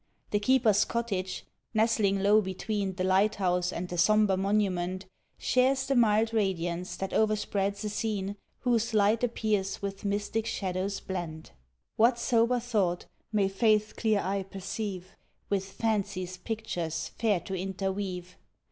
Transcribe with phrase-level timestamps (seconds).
[0.31, 1.45] The keeper's cottage,
[1.75, 5.05] nestling low between The light house and the sombre monument,
[5.37, 11.51] Shares the mild radiance that o'erspreads a scene Whose light appears with mystic shadows blent.
[11.97, 15.15] What sober thought may Faith's clear eye perceive
[15.51, 18.37] With Fancy's pictures fair to interweave?